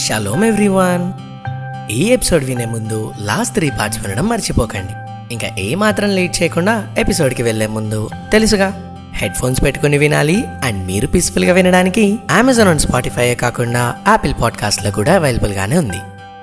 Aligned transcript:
Shalom 0.00 0.44
everyone 0.44 1.12
ఈ 1.92 2.04
episode 2.04 2.44
వినే 2.44 2.64
ముందు 2.64 3.12
లాస్ట్ 3.20 3.54
త్రీ 3.54 3.70
పార్ట్స్ 3.70 4.06
వినడం 4.06 4.28
మర్చిపోకండి. 4.28 4.92
ఇంకా 5.34 5.48
ఏ 5.58 5.74
మాత్రం 5.74 6.08
లేట్ 6.08 6.42
చేయకుండా 6.42 6.86
ఎపిసోడ్కి 6.98 7.42
వెళ్ళే 7.42 7.66
ముందు 7.66 8.10
తెలుసుగా. 8.32 8.96
హెడ్ 9.14 9.34
ఫోన్స్ 9.34 9.62
పెట్టుకుని 9.62 9.98
వినాలి 9.98 10.44
అండ్ 10.64 10.86
మీరు 10.86 11.06
పీస్ఫుల్గా 11.06 11.52
వినడానికి 11.52 12.18
అమెజాన్ 12.30 12.68
అండ్ 12.68 12.80
స్పాటిఫై 12.80 13.34
కాకుండా 13.34 13.94
యాపిల్ 14.08 14.34
పాడ్కాస్ట్లో 14.42 14.90
కూడా 14.90 15.14
అవైలబుల్గానే 15.14 15.78
ఉంది. 15.78 16.00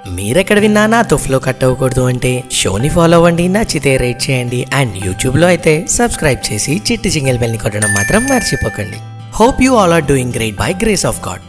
మీరెక్కడ 0.10 0.60
విన్నా 0.60 0.86
నా 0.86 1.02
తుఫ్లో 1.02 1.40
కట్ 1.40 1.64
అవ్వకూడదు 1.64 2.02
అంటే 2.02 2.44
షోని 2.52 2.90
ఫాలో 2.90 3.18
అవ్వండి 3.18 3.48
నచ్చితే 3.48 3.98
రేట్ 3.98 4.30
చేయండి 4.30 4.66
అండ్ 4.74 5.06
యూట్యూబ్లో 5.06 5.48
అయితే 5.48 5.88
సబ్స్క్రైబ్ 5.88 6.54
చేసి 6.54 6.82
చిట్టి 6.92 7.12
సింగిల్ 7.12 7.38
బెల్ని 7.38 7.58
కొట్టడం 7.58 7.94
మాత్రం 7.94 8.28
మర్చిపోకండి. 8.28 8.98
Hope 9.36 9.62
you 9.62 9.76
all 9.76 9.94
are 9.94 10.04
doing 10.04 10.34
great 10.34 10.56
by 10.56 10.74
grace 10.74 11.06
of 11.06 11.28
God 11.28 11.42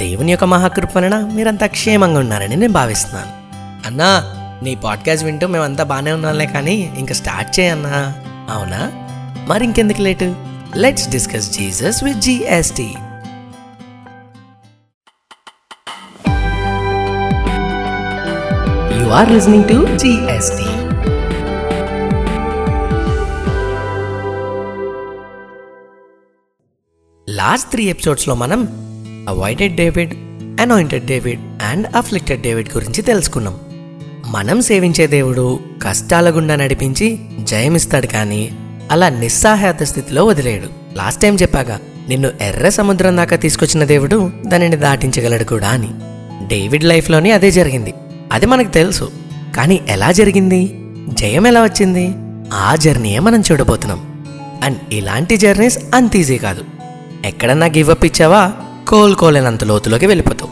దేవుని 0.00 0.30
యొక్క 0.30 0.44
మహాకృప 0.44 0.96
వలన 0.96 1.30
మీరంతా 1.32 1.66
క్షేమంగా 1.66 2.18
ఉన్నారని 2.18 2.56
నేను 2.56 2.72
భావిస్తున్నాను. 2.72 3.32
అన్నా 3.86 4.10
నీ 4.62 4.74
పాడ్కాస్ట్ 4.84 5.24
వింటూ 5.24 5.46
మేమంతా 5.46 5.84
బాగానే 5.84 6.12
ఉన్నాంలే 6.12 6.46
కానీ 6.46 6.76
ఇంకా 6.98 7.14
స్టార్ట్ 7.14 7.60
చేయన్నా 7.60 7.98
అవునా? 8.50 8.80
మరి 9.46 9.64
ఇంకెందుకు 9.64 10.02
late 10.02 10.28
let's 10.76 11.08
discuss 11.10 11.52
Jesus 11.52 12.04
with 12.04 12.20
GST 12.20 12.88
you 18.98 19.08
are 19.10 19.30
listening 19.30 19.68
to 19.68 19.78
GST 19.96 20.68
last 27.28 27.70
three 27.70 27.84
ఎపిసోడ్స్లో 27.84 28.34
మనం 28.34 28.60
avoided 29.30 29.76
David 29.76 30.14
anointed 30.60 31.04
David 31.04 31.40
and 31.62 31.96
afflicted 31.96 32.42
David 32.42 32.68
గురించి 32.76 33.02
తెలుసుకున్నాం. 33.02 33.58
మనం 34.26 34.60
సేవించే 34.60 35.06
దేవుడు 35.06 35.60
కష్టాల 35.82 36.30
గుండా 36.30 36.56
నడిపించి 36.56 37.18
జయమిస్తాడు 37.40 38.06
కానీ 38.06 38.50
అలా 38.90 39.08
నిస్సహాయత 39.08 39.82
స్థితిలో 39.82 40.24
వదిలేడు. 40.24 40.96
లాస్ట్ 40.96 41.22
టైం 41.22 41.34
చెప్పాగా 41.34 41.80
నిన్ను 42.08 42.30
ఎర్ర 42.40 42.68
సముద్రం 42.68 43.16
దాకా 43.16 43.36
తీసుకొచ్చిన 43.36 43.84
దేవుడు 43.84 44.30
దానిని 44.46 44.76
దాటించగలడు 44.76 45.44
కూడా 45.44 45.68
అని. 45.68 45.88
డేవిడ్ 46.46 46.84
లైఫ్లోనే 46.84 47.30
అదే 47.30 47.50
జరిగింది. 47.50 47.94
అది 48.32 48.46
మనకు 48.46 48.68
తెలుసు. 48.68 49.10
కానీ 49.56 49.80
ఎలా 49.88 50.12
జరిగింది? 50.12 50.78
జయం 51.08 51.46
ఎలా 51.46 51.62
వచ్చింది? 51.62 52.10
ఆ 52.54 52.76
జర్నీయే 52.76 53.18
మనం 53.18 53.42
చూడబోతున్నాం. 53.52 54.24
అండ్ 54.64 54.78
ఇలాంటి 54.92 55.36
జర్నీస్ 55.36 55.78
అంత 55.94 56.16
ఈజీ 56.16 56.38
కాదు. 56.38 56.64
ఎక్కడన్నా 57.24 57.66
గివ్ 57.66 57.90
అప్ 57.90 58.04
ఇచ్చావా? 58.04 58.52
కోలుకోలేనంత 58.90 59.64
లోతులోకి 59.64 60.06
వెళ్ళిపోతావు 60.06 60.50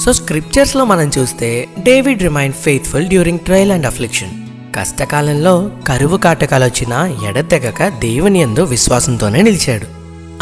సో 0.00 0.12
స్క్రిప్చర్స్లో 0.12 0.84
మనం 0.84 1.10
చూస్తే 1.18 1.68
David 1.78 2.22
remained 2.22 2.54
faithful 2.54 3.06
during 3.06 3.38
trial 3.38 3.72
and 3.72 3.86
affliction. 3.86 4.32
కష్టకాలంలో 4.76 5.70
కరువు 5.88 6.16
కాటకాలు 6.16 6.64
వచ్చినా 6.64 7.14
ఎడతెగక 7.28 7.88
దేవుని 7.88 8.40
ఎందు 8.40 8.62
విశ్వాసంతోనే 8.62 9.42
నిలిచాడు. 9.42 9.86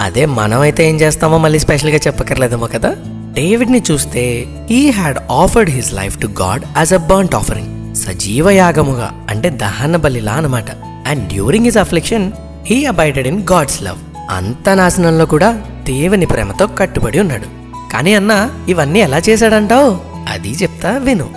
అదే 0.00 0.26
మనమైతే 0.26 0.88
ఏం 0.88 0.96
చేస్తామో 1.00 1.38
మళ్ళీ 1.38 1.58
స్పెషల్గా 1.58 1.96
చెప్పక్కర్లేదేమో 1.96 2.66
కదా? 2.66 2.96
డేవిడ్ని 3.32 3.82
చూస్తే 3.90 4.46
he 4.70 4.90
had 4.90 5.18
offered 5.30 5.70
his 5.70 5.92
life 5.92 6.18
to 6.18 6.26
God 6.26 6.64
as 6.76 6.92
a 6.92 6.96
burnt 6.96 7.34
offering 7.34 7.94
సజీవ 7.94 8.50
యాగముగా 8.50 9.26
అంటే 9.30 9.50
దహన 9.50 9.96
బలిలా 9.96 10.32
అనమాట 10.32 10.70
and 11.06 11.28
during 11.28 11.64
his 11.64 11.78
affliction 11.78 12.32
he 12.66 12.84
abided 12.84 13.26
in 13.26 13.42
God's 13.52 13.82
love 13.82 13.98
అంత 14.30 14.68
నాశనంలో 14.68 15.26
కూడా 15.26 15.62
దేవుని 15.86 16.26
ప్రేమతో 16.26 16.66
కట్టుబడి 16.66 17.20
ఉన్నాడు. 17.20 17.64
కానీ 17.92 18.14
అన్న 18.14 18.50
ఇవన్నీ 18.68 19.00
ఎలా 19.00 19.18
చేశాడంటావు? 19.18 19.98
అది 20.28 20.50
చెప్తా 20.50 20.98
విను. 20.98 21.28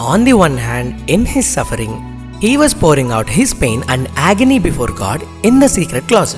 On 0.00 0.24
the 0.24 0.32
one 0.32 0.58
hand 0.58 1.10
in 1.10 1.26
his 1.26 1.54
suffering 1.54 1.94
he 2.42 2.56
was 2.56 2.82
pouring 2.82 3.10
out 3.10 3.28
his 3.30 3.60
pain 3.60 3.82
and 3.90 4.08
agony 4.08 4.58
before 4.58 4.92
God 5.02 5.46
in 5.46 5.62
the 5.62 5.66
secret 5.66 6.04
close 6.04 6.36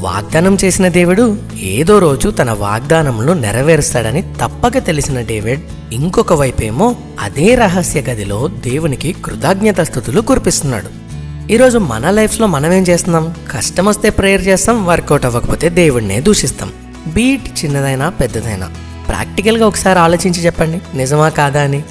వాగ్దానం 0.00 0.56
చేసిన 0.64 0.88
దేవుడు 0.88 1.38
ఏదో 1.60 1.98
రోజు 1.98 2.28
తన 2.28 2.50
వాగ్దానంలో 2.50 3.34
నెరవేరుస్తాడని 3.34 4.22
తప్పక 4.22 4.78
తెలిసిన 4.78 5.20
డేవిడ్ 5.20 5.60
ఇంకొక 5.92 6.32
వైపేమో 6.32 6.96
అదే 7.20 7.54
రహస్య 7.54 8.00
గదిలో 8.00 8.48
దేవునికి 8.48 9.12
కృతజ్ఞత 9.12 9.80
స్థుతులు 9.80 10.20
కురిపిస్తున్నాడు. 10.20 11.10
ఈరోజు 11.52 11.78
మన 11.78 12.10
లైఫ్లో 12.10 12.46
మనం 12.46 12.72
ఏం 12.72 12.82
చేస్తున్నాం? 12.82 13.34
కష్టం 13.52 13.84
వస్తే 13.84 14.10
ప్రేయర్ 14.10 14.48
చేస్తాం 14.48 14.86
వర్కౌట్ 14.86 15.24
అవ్వకపోతే 15.24 15.68
దేవుడినే 15.68 16.20
దూషిస్తాం. 16.20 16.72
బీట్ 17.14 17.64
చిన్నదైనా 17.64 18.08
పెద్దదైనా. 18.08 18.70
ప్రాక్టికల్గా 19.08 19.66
ఒకసారి 19.66 19.98
ఆలోచించి 19.98 20.40
చెప్పండి. 20.40 20.96
నిజమా 20.96 21.28
కాదా 21.28 21.62
అని. 21.62 21.82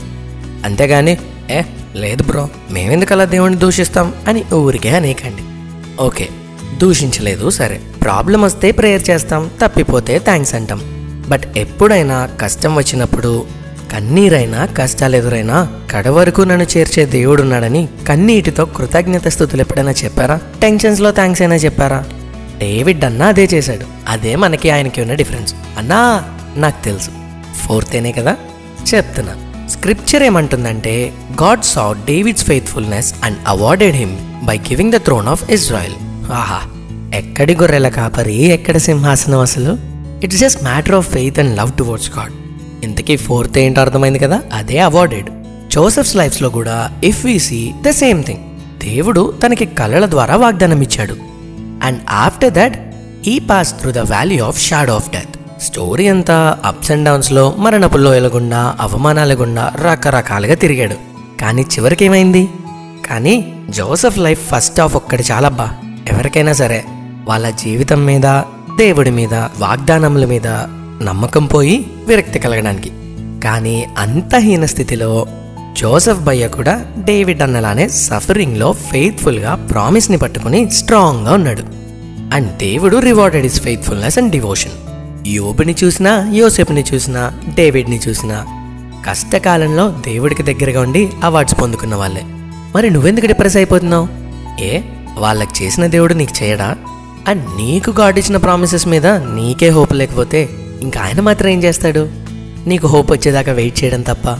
అంతేగాని 0.65 1.17
ఏ 1.51 1.61
లేదు 1.95 2.23
బ్రో 2.23 2.49
మేమెందుకు 2.71 3.13
అలా 3.13 3.23
దేవుణ్ణి 3.23 3.59
దూషిస్తాం? 3.59 4.13
అని 4.27 4.43
ఊరికే 4.53 4.89
అనేకండి. 4.89 5.41
ఓకే 6.03 6.29
దూషించలేదు 6.77 7.49
సరే. 7.49 7.81
ప్రాబ్లం 8.01 8.41
వస్తే 8.41 8.71
ప్రేయర్ 8.71 9.09
చేస్తాం 9.09 9.49
తప్పిపోతే 9.61 10.19
థ్యాంక్స్ 10.19 10.55
అంటాం. 10.55 10.81
బట్ 11.29 11.43
ఎప్పుడైనా 11.57 12.29
కష్టం 12.41 12.75
వచ్చినప్పుడు 12.75 13.45
కన్నీరైనా 13.91 14.65
కష్టాలు 14.65 15.15
ఎదురైనా 15.15 15.73
కడవరకు 15.91 16.41
నన్ను 16.41 16.77
చేర్చే 16.77 17.05
దేవుడున్నాడని 17.05 17.89
కన్నీటితో 18.07 18.65
కృతజ్ఞత 18.65 19.27
స్థుతులు 19.27 19.61
ఎప్పుడైనా 19.61 19.91
చెప్పారా? 19.91 20.39
టెన్షన్స్లో 20.61 21.11
థ్యాంక్స్ 21.11 21.41
అయినా 21.41 21.55
చెప్పారా? 21.55 22.05
డేవిడ్ 22.59 23.05
అన్నా 23.05 23.25
అదే 23.25 23.49
చేశాడు. 23.53 23.85
అదే 24.09 24.35
మనకి 24.35 24.69
ఆయనకి 24.69 25.01
ఉన్న 25.01 25.13
డిఫరెన్స్. 25.13 25.53
అన్నా 25.77 26.23
నాకు 26.55 26.85
తెలుసు. 26.85 27.09
ఫోర్తేనే 27.55 28.11
కదా? 28.11 28.35
చెప్తున్నా. 28.95 29.35
స్క్రిప్చర్ 29.67 30.23
ఏమంటుందంటే 30.23 31.13
God 31.43 31.63
saw 31.63 31.93
David's 32.07 32.43
faithfulness 32.43 33.13
and 33.23 33.37
awarded 33.47 33.95
him 33.95 34.17
by 34.45 34.57
giving 34.57 34.91
the 34.91 34.97
throne 34.97 35.27
of 35.27 35.51
Israel. 35.51 35.93
ఆహా 36.31 36.69
ఎక్కడి 37.15 37.55
గొర్రెల 37.55 37.87
కాపరి 37.87 38.43
ఎక్కడ 38.43 38.77
సింహాసనం 38.77 39.39
అసలు? 39.39 39.77
It's 40.23 40.37
just 40.37 40.63
matter 40.63 40.95
of 40.95 41.09
faith 41.09 41.39
and 41.39 41.57
love 41.57 41.71
towards 41.77 42.11
God. 42.17 42.31
ఇంతకీ 42.83 43.17
ఫోర్త్ 43.17 43.57
ఏంటో 43.57 43.81
అర్థమైంది 43.81 44.19
కదా? 44.19 44.41
అదే 44.53 44.79
అవార్డెడ్. 44.79 45.29
జోసెఫ్స్ 45.71 46.15
లైఫ్స్లో 46.15 46.49
కూడా 46.49 46.91
if 47.03 47.25
we 47.25 47.39
see 47.39 47.71
the 47.87 47.89
same 47.89 48.23
thing. 48.23 48.39
దేవుడు 48.79 49.33
తనకి 49.45 49.65
కళల 49.65 50.09
ద్వారా 50.09 50.35
వాగ్దానం 50.35 50.81
ఇచ్చాడు 50.81 51.28
అండ్ 51.83 51.99
ఆఫ్టర్ 52.09 52.53
దట్ 52.53 52.95
ఈ 53.27 53.39
pass 53.39 53.79
through 53.79 53.91
the 53.91 53.97
valley 53.97 54.39
of 54.39 54.61
shadow 54.61 54.95
of 54.95 55.11
death 55.11 55.61
story 55.61 56.07
అంతా 56.07 56.57
అప్స్ 56.65 56.91
అండ్ 56.91 57.05
డౌన్స్లో 57.05 57.55
మరణపు 57.57 57.97
లోయల 57.97 58.27
గుండా 58.27 58.75
అవమానాల 58.79 59.33
గుండా 59.33 59.73
రకరకాలుగా 59.81 60.55
తిరిగాడు. 60.55 60.95
కానీ 61.41 61.61
చివరికి 61.61 62.05
ఏమైంది? 62.05 62.49
కానీ 63.09 63.53
జోసఫ్ 63.69 64.17
లైఫ్ 64.17 64.55
ఫస్ట్ 64.55 64.79
ఆఫ్ 64.79 64.95
ఒక్కటి 64.95 65.23
చాలబ్బా. 65.31 65.69
ఎవరికైనా 66.11 66.53
సరే 66.53 66.83
వాళ్ళ 67.27 67.49
జీవితం 67.49 68.05
మీద 68.05 68.21
దేవుడి 68.77 69.09
మీద 69.09 69.33
వాగ్దానముల 69.33 70.25
మీద 70.25 70.47
నమ్మకం 71.03 71.45
పోయి 71.45 71.85
విరక్తి 72.07 72.39
కలగడానికి. 72.39 72.91
కానీ 73.43 73.87
అంత 73.97 74.35
హీన 74.35 74.65
స్థితిలో 74.65 75.27
జోసెఫ్ 75.79 76.19
భయ్య 76.19 76.47
కూడా 76.47 76.85
డేవిడ్ 76.97 77.41
అన్నలానే 77.41 77.89
సఫరింగ్లో 77.89 78.71
ఫెయిత్ఫుల్గా 78.71 79.55
ప్రామిస్ని 79.55 80.17
పట్టుకుని 80.17 80.71
స్ట్రాంగ్గా 80.71 81.33
ఉన్నాడు. 81.33 81.63
అండ్ 82.35 82.57
దేవుడు 82.57 82.97
rewarded 82.97 83.45
his 83.45 83.61
faithfulness 83.61 84.17
and 84.17 84.31
devotion. 84.31 84.71
యోబుని 85.27 85.75
చూసినా 85.83 86.31
యోసెఫ్ని 86.33 86.83
చూసినా 86.93 87.31
డేవిడ్ని 87.55 87.99
చూసినా 88.07 88.45
కష్టకాలంలో 89.07 89.89
దేవుడికి 89.89 90.43
దగ్గరగా 90.43 90.81
ఉండి 90.81 91.09
అవార్డ్స్ 91.23 91.61
పొందుకున్న 91.61 91.95
వాళ్ళే. 91.95 92.21
మరి 92.75 92.89
నువ్వెందుకు 92.89 93.25
డిప్రెస్ 93.25 93.57
అయిపోతున్నావు? 93.57 94.07
ఏ 94.63 94.81
వాళ్ళకి 95.17 95.63
చేసిన 95.63 95.87
దేవుడు 95.87 96.13
నీకు 96.13 96.43
చేయడా? 96.43 96.75
అండ్ 97.27 97.57
నీకు 97.57 97.91
గాడ్ 97.91 98.19
ఇచ్చిన 98.19 98.37
ప్రామిసెస్ 98.37 98.87
మీద 98.87 99.07
నీకే 99.07 99.69
హోప్ 99.69 99.93
లేకపోతే 99.93 100.49
ఇంకా 100.81 100.99
ఆయన 100.99 101.21
మాత్రం 101.21 101.49
ఏం 101.49 101.63
చేస్తాడు? 101.63 102.09
నీకు 102.67 102.87
హోప్ 102.87 103.11
వచ్చేదాకా 103.11 103.51
వెయిట్ 103.51 103.83
చేయడం 103.83 104.01
తప్ప. 104.01 104.39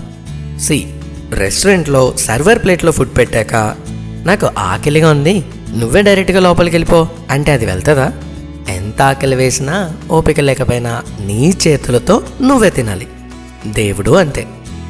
సి 0.60 0.86
రెస్టారెంట్లో 1.34 2.14
సర్వర్ 2.18 2.60
ప్లేట్లో 2.60 2.92
ఫుడ్ 2.92 3.18
పెట్టాక 3.18 3.76
నాకు 4.26 4.50
ఆకలిగా 4.58 5.12
ఉంది. 5.12 5.46
నువ్వే 5.78 6.02
డైరెక్ట్గా 6.02 6.40
లోపలికి 6.40 6.76
వెళ్ళిపో. 6.76 7.10
అంటే 7.30 7.52
అది 7.52 7.66
వెళ్తుందా? 7.66 8.12
ఎంత 8.70 9.02
ఆకలి 9.02 9.36
వేసినా 9.36 9.92
ఓపిక 10.12 10.40
లేకపోయినా 10.40 11.02
నీ 11.26 11.54
చేతులతో 11.68 12.24
నువ్వే 12.42 12.70
తినాలి. 12.70 13.08
దేవుడు 13.68 14.12
అంతే. 14.12 14.48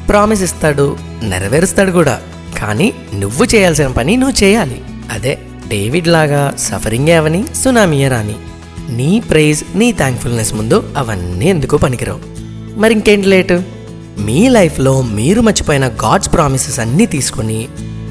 ప్రామిస్ 0.08 0.42
ఇస్తాడు 0.42 0.96
నెరవేరుస్తాడు 1.22 1.90
కూడా. 1.90 2.20
కానీ 2.58 2.92
నువ్వు 3.14 3.44
చేయాల్సిన 3.44 3.86
పని 3.86 4.16
నువ్వు 4.16 4.44
చేయాలి. 4.44 4.82
అదే 5.12 5.38
డేవిడ్ 5.68 6.08
లాగా 6.08 6.54
సఫరింగ్ 6.58 7.08
అవని 7.08 7.44
సునామీయే 7.54 8.08
రాని. 8.08 8.34
నీ 8.88 9.22
ప్రైజ్ 9.30 9.64
నీ 9.74 9.92
థ్యాంక్ఫుల్నెస్ 9.92 10.54
ముందు 10.54 10.92
అవన్నీ 10.96 11.46
ఎందుకు 11.46 11.76
పనికిరావు? 11.76 12.20
మరి 12.78 12.94
ఇంకేంటి 12.94 13.28
లేటు? 13.28 13.79
మీ 14.20 14.48
లైఫ్లో 14.48 15.02
మీరు 15.02 15.40
మర్చిపోయిన 15.40 15.86
గాడ్స్ 15.86 16.32
ప్రామిసెస్ 16.32 16.80
అన్నీ 16.80 17.06
తీసుకొని 17.06 17.68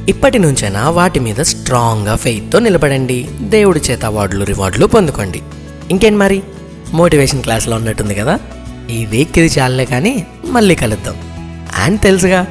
ఇప్పటి 0.10 0.40
నుంచైనా 0.40 0.90
వాటి 0.90 1.20
మీద 1.20 1.36
స్ట్రాంగ్గా 1.36 2.16
ఫెయిత్తో 2.16 2.60
నిలబడండి. 2.60 3.28
దేవుడి 3.40 3.80
చేత 3.92 4.06
అవార్డులు 4.06 4.44
రివార్డులు 4.44 4.86
పొందుకోండి. 4.86 5.42
ఇంకేంటి 5.92 6.20
మరి? 6.20 6.44
మోటివేషన్ 6.94 7.42
క్లాస్లో 7.42 7.76
ఉన్నట్టుంది 7.76 8.16
కదా? 8.16 8.40
ఈ 8.92 9.06
వీక్ 9.06 9.38
ఇది 9.38 9.60
చాలే 9.60 9.86
కానీ 9.86 10.28
మళ్ళీ 10.46 10.76
కలుద్దాం. 10.76 11.16
అండ్ 11.76 12.02
తెలుసుగా 12.02 12.48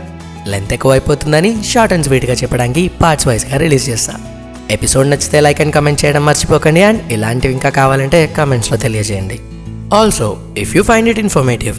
లెంత్ 0.47 0.73
ఎక్కువ 0.73 0.93
అయిపోతుందని 0.93 1.65
షార్ట్ 1.65 1.95
అండ్ 1.95 2.07
స్వీట్గా 2.07 2.35
చెప్పడానికి 2.35 2.91
పార్ట్స్ 3.03 3.29
వైజ్గా 3.29 3.57
రిలీజ్ 3.57 3.89
చేస్తా. 3.89 4.15
ఎపిసోడ్ 4.71 5.11
నచ్చితే 5.11 5.41
లైక్ 5.41 5.61
అండ్ 5.61 5.75
కమెంట్ 5.75 6.05
చేయడం 6.05 6.25
మర్చిపోకండి. 6.25 6.83
అండ్ 6.83 7.13
ఇలాంటివి 7.13 7.53
ఇంకా 7.53 7.69
కావాలంటే 7.69 8.27
కమెంట్స్లో 8.27 8.79
తెలియజేయండి. 8.79 9.39
Also 9.97 10.39
if 10.59 10.77
you 10.77 10.83
find 10.83 11.09
it 11.09 11.19
informative 11.19 11.77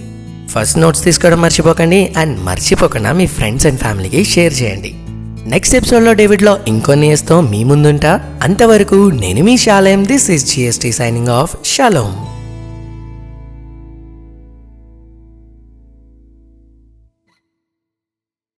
first 0.50 0.78
notes 0.80 1.04
తీసుకోవడం 1.04 1.42
మర్చిపోకండి 1.42 2.14
అండ్ 2.18 2.40
మర్చిపోకుండా 2.44 3.12
మీ 3.14 3.28
ఫ్రెండ్స్ 3.28 3.68
అండ్ 3.68 3.80
ఫ్యామిలీకి 3.80 4.24
షేర్ 4.24 4.62
చేయండి. 4.62 4.94
నెక్స్ట్ 5.50 5.76
ఎపిసోడ్లో 5.76 6.14
డేవిడ్లో 6.14 6.60
ఇంకొన్ని 6.68 7.10
వేస్తాం 7.10 7.52
మీ 7.52 7.64
ముందుంటా. 7.64 8.38
అంతవరకు 8.44 8.96
నేను 8.96 9.44
మీ 9.44 9.58
శాలయం 9.58 10.08
this 10.08 10.30
is 10.30 10.56
GST 10.56 10.92
signing 10.92 11.28
off 11.28 11.56
shalom 11.66 12.39